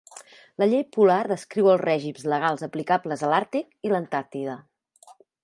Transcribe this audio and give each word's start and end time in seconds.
La 0.61 0.67
llei 0.69 0.81
polar 0.95 1.17
descriu 1.31 1.69
els 1.73 1.81
règims 1.83 2.23
legals 2.33 2.65
aplicables 2.69 3.25
a 3.27 3.31
l'Àrtic 3.35 3.71
i 3.91 3.93
l'Antàrtida. 3.95 4.59